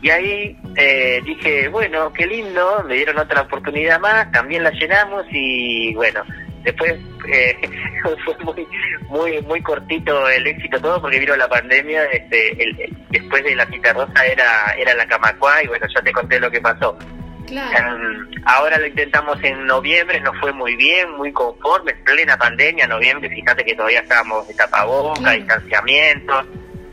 Y 0.02 0.10
ahí 0.10 0.56
eh, 0.76 1.22
dije, 1.24 1.68
bueno, 1.68 2.12
qué 2.12 2.26
lindo, 2.26 2.84
me 2.86 2.94
dieron 2.94 3.18
otra 3.18 3.42
oportunidad 3.42 3.98
más, 3.98 4.30
también 4.30 4.62
la 4.62 4.70
llenamos 4.70 5.24
y 5.30 5.94
bueno, 5.94 6.22
después 6.62 6.92
eh, 7.32 7.56
fue 8.24 8.36
muy, 8.44 8.66
muy 9.08 9.42
muy 9.42 9.62
cortito 9.62 10.28
el 10.28 10.46
éxito 10.46 10.80
todo 10.80 11.00
porque 11.00 11.18
vino 11.18 11.34
la 11.34 11.48
pandemia, 11.48 12.04
este, 12.12 12.74
después 13.08 13.42
de 13.42 13.56
la 13.56 13.66
Citarrosa 13.66 14.26
era, 14.26 14.74
era 14.78 14.94
la 14.94 15.06
Camacuá 15.06 15.62
y 15.64 15.68
bueno, 15.68 15.86
ya 15.94 16.02
te 16.02 16.12
conté 16.12 16.38
lo 16.38 16.50
que 16.50 16.60
pasó. 16.60 16.96
Em, 17.48 18.30
ahora 18.44 18.78
lo 18.78 18.86
intentamos 18.86 19.42
en 19.42 19.66
noviembre, 19.66 20.20
nos 20.20 20.36
fue 20.38 20.52
muy 20.52 20.76
bien, 20.76 21.12
muy 21.12 21.32
conforme, 21.32 21.94
plena 21.94 22.36
pandemia, 22.36 22.86
noviembre, 22.86 23.28
fíjate 23.28 23.64
que 23.64 23.74
todavía 23.74 24.00
estábamos 24.00 24.48
de 24.48 24.54
tapaboca, 24.54 25.30
distanciamiento. 25.32 26.42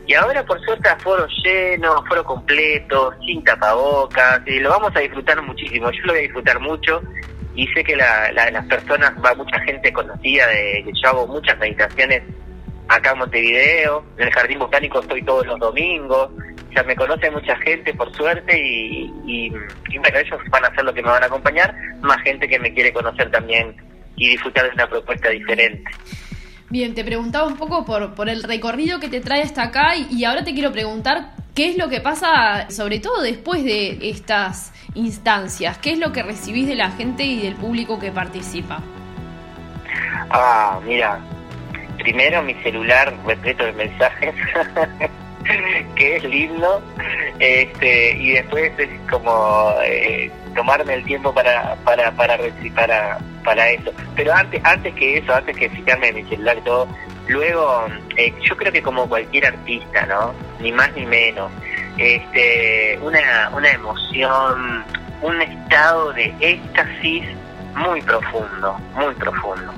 Y 0.06 0.14
ahora 0.14 0.44
por 0.44 0.60
suerte 0.64 0.88
foro 0.98 1.26
lleno, 1.42 2.04
foro 2.06 2.24
completo, 2.24 3.14
sin 3.26 3.42
tapabocas, 3.42 4.42
y 4.46 4.60
lo 4.60 4.70
vamos 4.70 4.94
a 4.94 5.00
disfrutar 5.00 5.40
muchísimo, 5.42 5.90
yo 5.90 6.00
lo 6.04 6.12
voy 6.12 6.20
a 6.20 6.22
disfrutar 6.22 6.60
mucho 6.60 7.02
y 7.54 7.66
sé 7.68 7.84
que 7.84 7.96
la, 7.96 8.32
las 8.32 8.66
personas, 8.66 9.12
va 9.24 9.34
mucha 9.34 9.58
gente 9.60 9.92
conocida, 9.92 10.46
de 10.48 10.82
que 10.84 10.92
yo 11.02 11.08
hago 11.08 11.26
muchas 11.26 11.58
meditaciones 11.58 12.22
acá 12.88 13.12
en 13.12 13.18
Montevideo, 13.18 14.04
en 14.18 14.26
el 14.26 14.34
Jardín 14.34 14.58
Botánico 14.58 15.00
estoy 15.00 15.22
todos 15.22 15.46
los 15.46 15.58
domingos, 15.58 16.30
ya 16.74 16.82
me 16.82 16.96
conoce 16.96 17.30
mucha 17.30 17.56
gente 17.58 17.94
por 17.94 18.14
suerte 18.16 18.58
y, 18.58 19.12
y, 19.26 19.50
bueno, 19.98 20.18
ellos 20.18 20.40
van 20.50 20.64
a 20.64 20.68
hacer 20.68 20.84
lo 20.84 20.92
que 20.92 21.02
me 21.02 21.08
van 21.08 21.22
a 21.22 21.26
acompañar, 21.26 21.74
más 22.00 22.20
gente 22.22 22.48
que 22.48 22.58
me 22.58 22.72
quiere 22.72 22.92
conocer 22.92 23.30
también 23.30 23.76
y 24.16 24.30
disfrutar 24.30 24.64
de 24.64 24.70
una 24.70 24.88
propuesta 24.88 25.30
diferente. 25.30 25.90
Bien, 26.70 26.94
te 26.94 27.04
preguntaba 27.04 27.46
un 27.46 27.56
poco 27.56 27.84
por, 27.84 28.14
por 28.14 28.28
el 28.28 28.42
recorrido 28.42 28.98
que 28.98 29.08
te 29.08 29.20
trae 29.20 29.42
hasta 29.42 29.62
acá 29.64 29.96
y, 29.96 30.06
y 30.10 30.24
ahora 30.24 30.44
te 30.44 30.54
quiero 30.54 30.72
preguntar 30.72 31.32
qué 31.54 31.70
es 31.70 31.76
lo 31.76 31.88
que 31.88 32.00
pasa, 32.00 32.68
sobre 32.70 32.98
todo 32.98 33.22
después 33.22 33.64
de 33.64 33.98
estas 34.10 34.72
instancias, 34.94 35.78
qué 35.78 35.92
es 35.92 35.98
lo 35.98 36.12
que 36.12 36.22
recibís 36.22 36.66
de 36.66 36.74
la 36.74 36.90
gente 36.90 37.24
y 37.24 37.42
del 37.42 37.54
público 37.54 37.98
que 37.98 38.10
participa. 38.10 38.80
Ah, 40.30 40.80
mira, 40.84 41.20
primero 41.98 42.42
mi 42.42 42.54
celular 42.62 43.14
repleto 43.24 43.64
de 43.64 43.72
mensajes 43.72 44.34
que 45.96 46.16
es 46.16 46.24
lindo, 46.24 46.82
este, 47.38 48.16
y 48.16 48.32
después 48.32 48.72
es 48.78 48.90
como 49.10 49.74
eh, 49.84 50.30
tomarme 50.54 50.94
el 50.94 51.04
tiempo 51.04 51.32
para, 51.34 51.76
para, 51.84 52.10
para, 52.12 52.38
para, 52.74 53.18
para 53.44 53.70
eso. 53.70 53.92
Pero 54.16 54.32
antes, 54.32 54.60
antes 54.64 54.94
que 54.94 55.18
eso, 55.18 55.34
antes 55.34 55.56
que 55.56 55.68
fijarme 55.70 56.08
en 56.08 56.16
mi 56.16 56.60
todo, 56.64 56.88
luego, 57.28 57.86
eh, 58.16 58.32
yo 58.42 58.56
creo 58.56 58.72
que 58.72 58.82
como 58.82 59.08
cualquier 59.08 59.46
artista, 59.46 60.06
¿no? 60.06 60.34
Ni 60.60 60.72
más 60.72 60.92
ni 60.94 61.06
menos, 61.06 61.50
este, 61.98 62.98
una, 63.02 63.50
una 63.54 63.70
emoción, 63.70 64.84
un 65.22 65.42
estado 65.42 66.12
de 66.12 66.34
éxtasis 66.40 67.24
muy 67.74 68.00
profundo, 68.02 68.76
muy 68.94 69.14
profundo. 69.14 69.72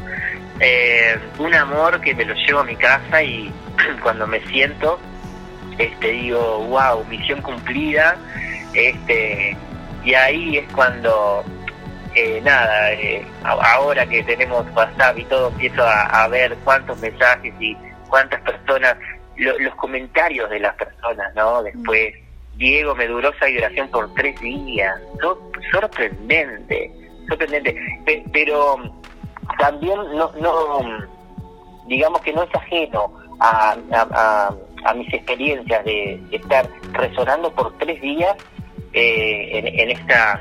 Eh, 0.60 1.18
un 1.38 1.54
amor 1.54 2.00
que 2.00 2.14
me 2.14 2.24
lo 2.24 2.34
llevo 2.34 2.60
a 2.60 2.64
mi 2.64 2.76
casa 2.76 3.22
y 3.22 3.52
cuando 4.02 4.26
me 4.26 4.40
siento 4.46 4.98
este 5.78 6.10
digo, 6.10 6.64
wow, 6.66 7.04
misión 7.06 7.42
cumplida, 7.42 8.16
este 8.74 9.56
y 10.04 10.14
ahí 10.14 10.58
es 10.58 10.72
cuando 10.72 11.44
eh, 12.14 12.40
nada, 12.42 12.92
eh, 12.94 13.26
ahora 13.42 14.06
que 14.06 14.22
tenemos 14.22 14.64
WhatsApp 14.74 15.18
y 15.18 15.24
todo, 15.24 15.48
empiezo 15.48 15.84
a, 15.84 16.26
ver 16.28 16.56
cuántos 16.64 16.98
mensajes 16.98 17.52
y 17.60 17.76
cuántas 18.08 18.40
personas, 18.40 18.96
los 19.36 19.74
comentarios 19.74 20.48
de 20.48 20.60
las 20.60 20.74
personas, 20.76 21.34
¿no? 21.34 21.62
Después, 21.62 22.14
Diego 22.54 22.94
me 22.94 23.06
duró 23.06 23.34
esa 23.34 23.46
vibración 23.46 23.90
por 23.90 24.14
tres 24.14 24.40
días, 24.40 24.98
sorprendente, 25.70 26.90
sorprendente, 27.28 27.76
pero 28.32 28.78
también 29.58 29.98
no, 30.14 30.32
no, 30.40 30.80
digamos 31.86 32.22
que 32.22 32.32
no 32.32 32.44
es 32.44 32.54
ajeno 32.54 33.12
a, 33.40 33.76
a 33.92 34.06
a 34.14 34.54
mis 34.94 35.12
experiencias 35.12 35.84
de, 35.84 36.20
estar 36.30 36.68
resonando 36.92 37.52
por 37.52 37.76
tres 37.78 38.00
días 38.00 38.36
eh, 38.92 39.50
en, 39.52 39.90
estas 39.90 40.40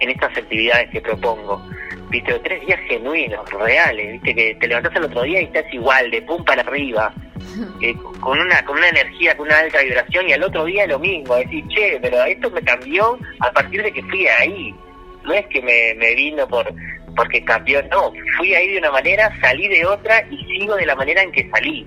en 0.00 0.10
estas 0.10 0.36
actividades 0.36 0.90
que 0.90 1.00
propongo. 1.00 1.62
Viste, 2.08 2.38
tres 2.40 2.66
días 2.66 2.80
genuinos, 2.88 3.48
reales, 3.50 4.12
viste, 4.12 4.34
que 4.34 4.54
te 4.56 4.66
levantás 4.66 4.96
el 4.96 5.04
otro 5.04 5.22
día 5.22 5.40
y 5.40 5.44
estás 5.44 5.64
igual, 5.72 6.10
de 6.10 6.22
pum 6.22 6.44
para 6.44 6.62
arriba, 6.62 7.12
eh, 7.82 7.94
con 8.20 8.38
una 8.38 8.64
con 8.64 8.78
una 8.78 8.88
energía, 8.88 9.36
con 9.36 9.46
una 9.46 9.58
alta 9.58 9.80
vibración, 9.80 10.28
y 10.28 10.32
al 10.32 10.42
otro 10.42 10.64
día 10.64 10.86
lo 10.86 10.98
mismo, 10.98 11.36
decir, 11.36 11.64
che, 11.68 11.98
pero 12.02 12.24
esto 12.24 12.50
me 12.50 12.62
cambió 12.62 13.18
a 13.40 13.52
partir 13.52 13.82
de 13.82 13.92
que 13.92 14.02
fui 14.02 14.26
ahí. 14.26 14.74
No 15.22 15.34
es 15.34 15.46
que 15.48 15.60
me, 15.60 15.94
me 15.98 16.14
vino 16.14 16.48
por 16.48 16.66
porque 17.14 17.44
cambió, 17.44 17.82
no, 17.84 18.12
fui 18.36 18.54
ahí 18.54 18.72
de 18.72 18.78
una 18.78 18.90
manera, 18.90 19.30
salí 19.40 19.68
de 19.68 19.84
otra 19.84 20.24
y 20.30 20.36
sigo 20.46 20.76
de 20.76 20.86
la 20.86 20.94
manera 20.94 21.22
en 21.22 21.32
que 21.32 21.48
salí. 21.50 21.86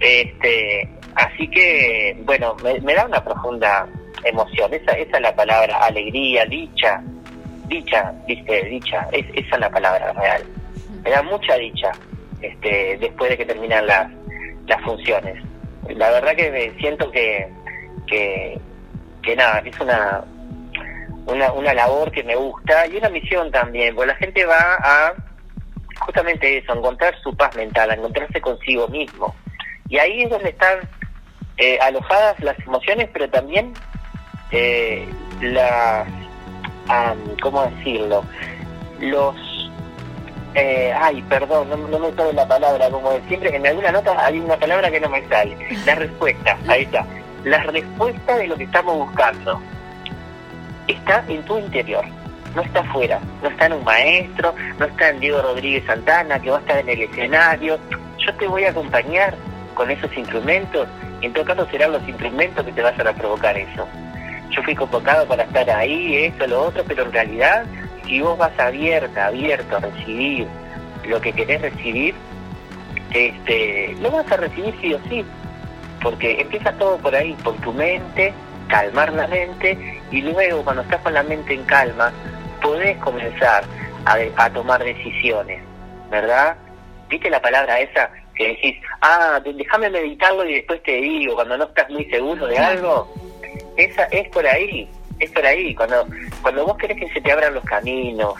Este, 0.00 0.88
así 1.14 1.48
que, 1.48 2.16
bueno, 2.24 2.56
me, 2.62 2.94
da 2.94 3.06
una 3.06 3.22
profunda 3.22 3.86
emoción. 4.24 4.72
Esa, 4.72 4.92
esa 4.92 5.16
es 5.16 5.22
la 5.22 5.34
palabra, 5.34 5.76
alegría, 5.84 6.44
dicha. 6.46 7.02
Dicha, 7.66 8.12
viste, 8.26 8.64
dicha. 8.64 9.06
Es, 9.12 9.26
esa 9.34 9.54
es 9.54 9.60
la 9.60 9.70
palabra 9.70 10.12
real. 10.12 10.42
Me 11.04 11.10
da 11.10 11.22
mucha 11.22 11.54
dicha 11.56 11.92
este, 12.40 12.98
después 12.98 13.30
de 13.30 13.38
que 13.38 13.46
terminan 13.46 13.86
las, 13.86 14.10
las 14.66 14.82
funciones. 14.82 15.42
La 15.88 16.10
verdad 16.10 16.34
que 16.34 16.50
me 16.50 16.70
siento 16.78 17.10
que, 17.10 17.48
que, 18.06 18.58
que 19.22 19.36
nada, 19.36 19.62
es 19.64 19.78
una, 19.80 20.24
una, 21.26 21.52
una 21.52 21.74
labor 21.74 22.10
que 22.10 22.22
me 22.22 22.36
gusta 22.36 22.86
y 22.86 22.96
una 22.96 23.08
misión 23.08 23.50
también, 23.50 23.94
porque 23.94 24.12
la 24.12 24.16
gente 24.16 24.44
va 24.44 24.76
a 24.80 25.14
justamente 26.00 26.58
eso, 26.58 26.74
encontrar 26.74 27.14
su 27.22 27.36
paz 27.36 27.54
mental, 27.56 27.90
a 27.90 27.94
encontrarse 27.94 28.40
consigo 28.40 28.88
mismo. 28.88 29.34
Y 29.90 29.98
ahí 29.98 30.22
es 30.22 30.30
donde 30.30 30.50
están 30.50 30.78
eh, 31.58 31.78
alojadas 31.82 32.38
las 32.40 32.58
emociones, 32.60 33.10
pero 33.12 33.28
también 33.28 33.74
eh, 34.52 35.06
las, 35.42 36.06
¿cómo 37.42 37.66
decirlo? 37.66 38.24
Los, 39.00 39.34
eh, 40.54 40.94
ay, 40.96 41.22
perdón, 41.22 41.68
no, 41.70 41.98
me 41.98 42.12
sale 42.12 42.32
la 42.32 42.46
palabra, 42.46 42.88
como 42.88 43.10
siempre, 43.26 43.54
en 43.54 43.66
alguna 43.66 43.90
nota 43.90 44.24
hay 44.24 44.38
una 44.38 44.56
palabra 44.56 44.92
que 44.92 45.00
no 45.00 45.08
me 45.08 45.26
sale. 45.28 45.56
La 45.84 45.96
respuesta, 45.96 46.56
ahí 46.68 46.82
está. 46.82 47.04
La 47.44 47.58
respuesta 47.64 48.36
de 48.36 48.46
lo 48.46 48.56
que 48.56 48.64
estamos 48.64 48.96
buscando 48.96 49.60
está 50.86 51.24
en 51.26 51.42
tu 51.44 51.58
interior, 51.58 52.04
no 52.54 52.62
está 52.62 52.80
afuera, 52.80 53.18
no 53.42 53.48
está 53.48 53.66
en 53.66 53.72
un 53.72 53.84
maestro, 53.84 54.54
no 54.78 54.86
está 54.86 55.08
en 55.08 55.18
Diego 55.18 55.42
Rodríguez 55.42 55.84
Santana, 55.84 56.40
que 56.40 56.50
va 56.50 56.58
a 56.58 56.60
estar 56.60 56.78
en 56.78 56.88
el 56.90 57.02
escenario. 57.02 57.76
Yo 58.18 58.34
te 58.34 58.46
voy 58.46 58.64
a 58.64 58.70
acompañar 58.70 59.34
con 59.80 59.90
esos 59.90 60.14
instrumentos, 60.14 60.86
en 61.22 61.32
todo 61.32 61.42
caso 61.46 61.66
serán 61.70 61.92
los 61.92 62.06
instrumentos 62.06 62.66
que 62.66 62.72
te 62.72 62.82
vayan 62.82 63.06
a 63.06 63.14
provocar 63.14 63.56
eso. 63.56 63.88
yo 64.50 64.62
fui 64.62 64.74
convocado 64.74 65.26
para 65.26 65.44
estar 65.44 65.70
ahí, 65.70 66.16
esto, 66.24 66.46
lo 66.46 66.64
otro, 66.64 66.84
pero 66.86 67.04
en 67.04 67.12
realidad, 67.12 67.64
si 68.04 68.20
vos 68.20 68.36
vas 68.36 68.52
abierta, 68.58 69.28
abierto 69.28 69.78
a 69.78 69.80
recibir 69.80 70.46
lo 71.08 71.18
que 71.18 71.32
querés 71.32 71.62
recibir, 71.62 72.14
este, 73.14 73.96
lo 74.02 74.10
vas 74.10 74.30
a 74.30 74.36
recibir 74.36 74.74
sí 74.82 74.92
o 74.92 75.00
sí, 75.08 75.24
porque 76.02 76.42
empieza 76.42 76.72
todo 76.72 76.98
por 76.98 77.16
ahí, 77.16 77.32
por 77.42 77.54
tu 77.62 77.72
mente, 77.72 78.34
calmar 78.68 79.14
la 79.14 79.28
mente, 79.28 80.02
y 80.10 80.20
luego 80.20 80.62
cuando 80.62 80.82
estás 80.82 81.00
con 81.00 81.14
la 81.14 81.22
mente 81.22 81.54
en 81.54 81.64
calma, 81.64 82.12
podés 82.60 82.98
comenzar 82.98 83.64
a, 84.04 84.18
a 84.36 84.50
tomar 84.50 84.84
decisiones, 84.84 85.62
¿verdad? 86.10 86.54
¿Viste 87.08 87.30
la 87.30 87.40
palabra 87.40 87.80
esa 87.80 88.10
que 88.40 88.48
decís, 88.48 88.76
ah, 89.02 89.38
déjame 89.44 89.90
meditarlo 89.90 90.48
y 90.48 90.54
después 90.54 90.82
te 90.82 90.92
digo, 90.92 91.34
cuando 91.34 91.58
no 91.58 91.64
estás 91.64 91.90
muy 91.90 92.06
seguro 92.06 92.46
de 92.46 92.56
algo? 92.56 93.06
Esa 93.76 94.04
es 94.04 94.30
por 94.30 94.46
ahí, 94.46 94.88
es 95.18 95.30
por 95.32 95.44
ahí, 95.44 95.74
cuando, 95.74 96.06
cuando 96.40 96.64
vos 96.64 96.78
querés 96.78 96.98
que 96.98 97.10
se 97.10 97.20
te 97.20 97.32
abran 97.32 97.52
los 97.52 97.64
caminos, 97.64 98.32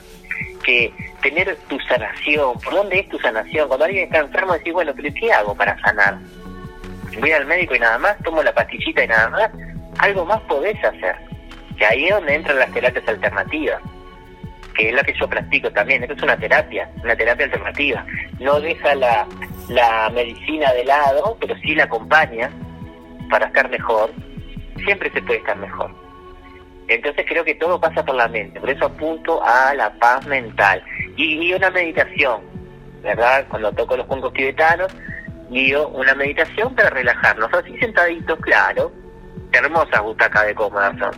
que 0.65 0.91
tener 1.21 1.55
tu 1.69 1.79
sanación, 1.81 2.59
¿por 2.61 2.73
dónde 2.73 3.01
es 3.01 3.11
tu 3.11 3.19
sanación? 3.19 3.69
Cuando 3.69 3.85
alguien 3.85 4.05
está 4.05 4.21
enfermo 4.21 4.55
decís, 4.55 4.73
bueno, 4.73 4.95
pero 4.97 5.13
¿qué 5.13 5.31
hago 5.35 5.55
para 5.55 5.79
sanar? 5.83 6.17
Voy 7.21 7.33
al 7.33 7.45
médico 7.45 7.75
y 7.75 7.81
nada 7.81 7.99
más, 7.99 8.17
tomo 8.25 8.43
la 8.43 8.55
pastillita 8.55 9.05
y 9.05 9.09
nada 9.09 9.29
más, 9.29 9.51
algo 9.99 10.25
más 10.25 10.41
podés 10.43 10.83
hacer. 10.83 11.15
Que 11.77 11.85
ahí 11.85 12.07
es 12.07 12.15
donde 12.15 12.37
entran 12.37 12.59
las 12.59 12.73
terapias 12.73 13.07
alternativas, 13.07 13.83
que 14.75 14.89
es 14.89 14.95
la 14.95 15.03
que 15.03 15.15
yo 15.19 15.29
practico 15.29 15.71
también. 15.71 16.03
Esto 16.03 16.15
es 16.15 16.23
una 16.23 16.37
terapia, 16.37 16.91
una 17.03 17.17
terapia 17.17 17.47
alternativa. 17.47 18.05
No 18.39 18.61
deja 18.61 18.95
la, 18.95 19.27
la 19.69 20.11
medicina 20.11 20.73
de 20.73 20.85
lado, 20.85 21.37
pero 21.41 21.57
sí 21.59 21.75
la 21.75 21.85
acompaña 21.85 22.51
para 23.31 23.47
estar 23.47 23.69
mejor. 23.71 24.11
Siempre 24.85 25.11
se 25.13 25.23
puede 25.23 25.39
estar 25.39 25.57
mejor. 25.57 25.91
Entonces 26.91 27.25
creo 27.29 27.45
que 27.45 27.55
todo 27.55 27.81
pasa 27.81 28.05
por 28.05 28.17
la 28.17 28.27
mente, 28.27 28.59
por 28.59 28.69
eso 28.69 28.87
apunto 28.87 29.41
a 29.45 29.73
la 29.75 29.93
paz 29.93 30.27
mental. 30.27 30.83
Y, 31.17 31.53
una 31.53 31.71
meditación, 31.71 32.41
¿verdad? 33.01 33.47
Cuando 33.49 33.71
toco 33.73 33.97
los 33.97 34.07
juncos 34.07 34.33
tibetanos, 34.33 34.93
guío 35.51 35.89
una 35.89 36.15
meditación 36.17 36.75
para 36.75 36.91
relajarnos, 36.91 37.53
así 37.55 37.79
sentaditos, 37.79 38.39
claro. 38.41 38.91
Hermosas 39.53 40.03
butacas 40.03 40.47
de 40.47 40.55
cómodas 40.55 40.99
son. 40.99 41.13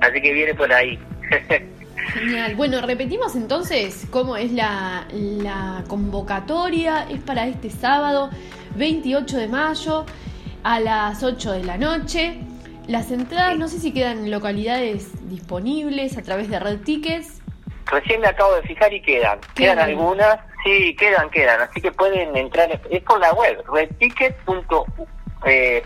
Así 0.00 0.20
que 0.22 0.32
viene 0.32 0.54
por 0.54 0.72
ahí. 0.72 0.96
Genial. 2.12 2.54
Bueno, 2.54 2.80
repetimos 2.80 3.34
entonces 3.34 4.06
cómo 4.10 4.36
es 4.36 4.52
la, 4.52 5.06
la 5.12 5.84
convocatoria. 5.88 7.06
Es 7.10 7.20
para 7.20 7.46
este 7.46 7.70
sábado 7.70 8.30
28 8.76 9.38
de 9.38 9.48
mayo 9.48 10.04
a 10.62 10.80
las 10.80 11.22
8 11.22 11.52
de 11.52 11.64
la 11.64 11.78
noche. 11.78 12.40
Las 12.86 13.10
entradas 13.10 13.56
no 13.56 13.68
sé 13.68 13.78
si 13.78 13.92
quedan 13.92 14.18
en 14.18 14.30
localidades 14.30 15.10
disponibles 15.30 16.18
a 16.18 16.22
través 16.22 16.50
de 16.50 16.60
Red 16.60 16.80
Tickets. 16.80 17.40
Recién 17.86 18.20
me 18.20 18.28
acabo 18.28 18.54
de 18.56 18.62
fijar 18.62 18.92
y 18.92 19.00
quedan. 19.00 19.38
Quedan, 19.54 19.78
algunas, 19.78 20.38
sí, 20.64 20.94
quedan, 20.96 21.30
quedan. 21.30 21.60
Así 21.62 21.80
que 21.80 21.92
pueden 21.92 22.36
entrar, 22.36 22.80
es 22.90 23.02
por 23.02 23.20
la 23.20 23.32
web, 23.32 23.62
redticket.uy. 23.72 24.82
Eh, 25.46 25.82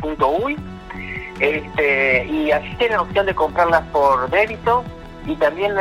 este, 1.41 2.25
y 2.27 2.51
así 2.51 2.75
tienen 2.79 2.99
opción 2.99 3.27
de 3.27 3.35
comprarlas 3.35 3.83
por 3.93 4.29
débito 4.31 4.85
y 5.29 5.37
también 5.37 5.75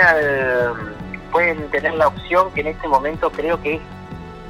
pueden 1.31 1.69
tener 1.71 1.93
la 1.95 2.07
opción 2.07 2.51
que 2.53 2.61
en 2.61 2.67
este 2.67 2.87
momento 2.87 3.31
creo 3.31 3.61
que 3.61 3.75
es, 3.75 3.81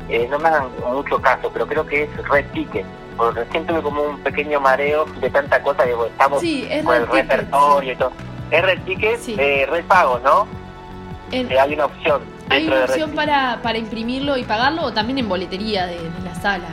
eh, 0.09 0.27
no 0.29 0.39
me 0.39 0.49
hagan 0.49 0.67
mucho 0.91 1.21
caso, 1.21 1.49
pero 1.51 1.67
creo 1.67 1.85
que 1.85 2.03
es 2.03 2.27
Red 2.27 2.45
Ticket 2.53 2.85
porque 3.17 3.41
recién 3.41 3.65
tuve 3.65 3.81
como 3.81 4.03
un 4.03 4.19
pequeño 4.19 4.61
mareo 4.61 5.05
de 5.19 5.29
tanta 5.29 5.61
cosa, 5.61 5.83
digo, 5.83 6.05
estamos 6.05 6.41
con 6.83 6.95
el 6.95 7.07
repertorio 7.07 7.93
y 7.93 7.95
todo. 7.95 8.13
Es 8.51 8.61
red 8.63 8.79
ticket, 8.83 9.19
eh, 9.27 9.67
red 9.69 9.83
pago, 9.85 10.19
¿no? 10.19 10.47
Eh, 11.31 11.59
hay 11.59 11.73
una 11.73 11.85
opción. 11.85 12.21
¿Hay 12.49 12.67
una 12.67 12.85
opción 12.85 13.11
para, 13.11 13.59
para 13.61 13.77
imprimirlo 13.77 14.37
y 14.37 14.43
pagarlo 14.43 14.83
o 14.83 14.93
también 14.93 15.17
en 15.17 15.27
boletería 15.27 15.85
de, 15.85 15.99
la 16.23 16.33
sala? 16.35 16.69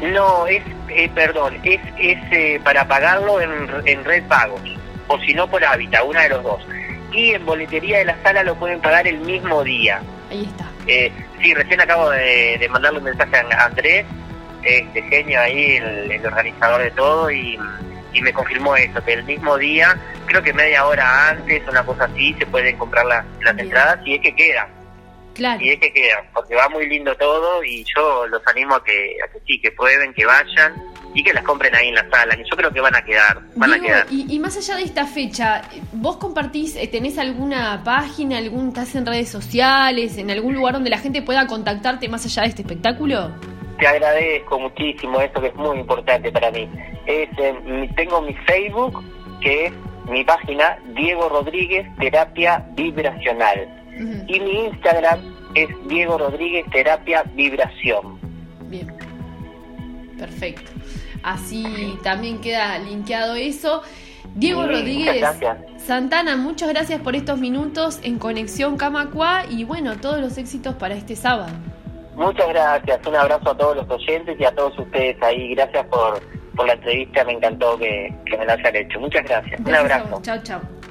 No, 0.00 0.46
es, 0.48 0.64
eh, 0.88 1.08
perdón, 1.14 1.60
es, 1.62 1.80
es 1.98 2.18
eh, 2.32 2.60
para 2.64 2.88
pagarlo 2.88 3.40
en, 3.40 3.52
en 3.84 4.04
red 4.04 4.24
pagos, 4.26 4.62
o 5.06 5.18
si 5.20 5.34
no 5.34 5.46
por 5.46 5.64
hábitat, 5.64 6.02
una 6.04 6.22
de 6.22 6.28
los 6.30 6.42
dos. 6.42 6.66
Y 7.12 7.34
en 7.34 7.44
boletería 7.44 7.98
de 7.98 8.06
la 8.06 8.22
sala 8.22 8.42
lo 8.42 8.54
pueden 8.56 8.80
pagar 8.80 9.06
el 9.06 9.18
mismo 9.20 9.62
día. 9.62 10.00
Ahí 10.30 10.44
está. 10.44 10.70
Eh, 10.86 11.12
sí, 11.40 11.54
recién 11.54 11.80
acabo 11.80 12.10
de, 12.10 12.56
de 12.58 12.68
mandarle 12.68 12.98
un 12.98 13.04
mensaje 13.04 13.36
a 13.36 13.64
Andrés 13.64 14.06
este 14.62 15.02
genio 15.02 15.40
ahí, 15.40 15.76
el, 15.76 16.26
organizador 16.26 16.82
de 16.82 16.90
todo, 16.92 17.30
y, 17.30 17.58
me 18.20 18.32
confirmó 18.32 18.76
eso, 18.76 19.02
que 19.04 19.14
el 19.14 19.24
mismo 19.24 19.56
día, 19.58 19.98
creo 20.26 20.42
que 20.42 20.52
media 20.52 20.86
hora 20.86 21.30
antes, 21.30 21.66
una 21.66 21.84
cosa 21.84 22.04
así, 22.04 22.34
se 22.38 22.46
pueden 22.46 22.76
comprar 22.76 23.06
las, 23.06 23.24
las 23.40 23.58
entradas 23.58 23.98
y 24.04 24.14
es 24.14 24.20
que 24.20 24.36
quedan. 24.36 24.68
Claro. 25.34 25.60
Y 25.60 25.70
es 25.70 25.80
que 25.80 25.92
quedan, 25.92 26.26
porque 26.32 26.54
va 26.54 26.68
muy 26.68 26.86
lindo 26.88 27.16
todo 27.16 27.64
y 27.64 27.84
yo 27.96 28.26
los 28.26 28.46
animo 28.46 28.76
a 28.76 28.84
que, 28.84 29.16
a 29.24 29.32
que 29.32 29.40
sí, 29.46 29.60
que 29.60 29.72
prueben, 29.72 30.12
que 30.12 30.26
vayan 30.26 30.91
y 31.14 31.22
que 31.22 31.32
las 31.32 31.44
compren 31.44 31.74
ahí 31.74 31.88
en 31.88 31.94
la 31.94 32.08
sala, 32.10 32.36
que 32.36 32.44
yo 32.44 32.56
creo 32.56 32.70
que 32.70 32.80
van 32.80 32.94
a 32.94 33.02
quedar. 33.02 33.40
Van 33.56 33.72
a 33.72 33.80
quedar. 33.80 34.06
Y, 34.10 34.38
más 34.38 34.56
allá 34.56 34.76
de 34.76 34.82
esta 34.82 35.06
fecha, 35.06 35.62
¿vos 35.92 36.16
compartís, 36.16 36.76
eh, 36.76 36.88
tenés 36.88 37.18
alguna 37.18 37.82
página, 37.84 38.38
algún, 38.38 38.68
estás 38.68 38.94
en 38.94 39.06
redes 39.06 39.28
sociales, 39.28 40.16
en 40.18 40.30
algún 40.30 40.54
lugar 40.54 40.74
donde 40.74 40.90
la 40.90 40.98
gente 40.98 41.22
pueda 41.22 41.46
contactarte 41.46 42.08
más 42.08 42.24
allá 42.24 42.42
de 42.42 42.48
este 42.48 42.62
espectáculo? 42.62 43.30
te 43.82 43.88
agradezco 43.88 44.60
muchísimo 44.60 45.20
esto 45.20 45.40
que 45.40 45.48
es 45.48 45.56
muy 45.56 45.80
importante 45.80 46.30
para 46.30 46.52
mí. 46.52 46.68
Es, 47.06 47.28
tengo 47.96 48.22
mi 48.22 48.32
Facebook, 48.46 49.02
que 49.40 49.66
es 49.66 49.72
mi 50.08 50.22
página 50.22 50.78
Diego 50.94 51.28
Rodríguez 51.28 51.84
Terapia 51.98 52.64
Vibracional. 52.76 53.68
Y 54.28 54.38
mi 54.38 54.66
Instagram 54.66 55.20
es 55.56 55.68
Diego 55.88 56.16
Rodríguez 56.16 56.64
Terapia 56.70 57.24
Vibración. 57.34 58.20
Bien. 58.68 58.86
Perfecto. 60.16 60.70
Así 61.22 61.98
también 62.02 62.40
queda 62.40 62.78
linkeado 62.78 63.34
eso. 63.34 63.82
Diego 64.34 64.66
Rodríguez 64.66 65.24
Santana, 65.76 66.36
muchas 66.36 66.68
gracias 66.68 67.00
por 67.00 67.16
estos 67.16 67.38
minutos 67.38 68.00
en 68.02 68.18
Conexión 68.18 68.76
Camacua 68.76 69.42
y 69.50 69.64
bueno, 69.64 69.98
todos 69.98 70.20
los 70.20 70.38
éxitos 70.38 70.74
para 70.76 70.94
este 70.94 71.16
sábado. 71.16 71.52
Muchas 72.14 72.48
gracias, 72.48 73.06
un 73.06 73.16
abrazo 73.16 73.50
a 73.50 73.56
todos 73.56 73.76
los 73.76 73.90
oyentes 73.90 74.38
y 74.38 74.44
a 74.44 74.54
todos 74.54 74.78
ustedes 74.78 75.20
ahí. 75.22 75.54
Gracias 75.54 75.86
por, 75.86 76.20
por 76.54 76.66
la 76.66 76.74
entrevista, 76.74 77.24
me 77.24 77.32
encantó 77.32 77.78
que, 77.78 78.14
que 78.26 78.38
me 78.38 78.46
la 78.46 78.52
hayan 78.54 78.76
hecho. 78.76 79.00
Muchas 79.00 79.24
gracias, 79.24 79.60
un 79.60 79.74
abrazo. 79.74 80.20
Chao, 80.22 80.38
chao. 80.42 80.81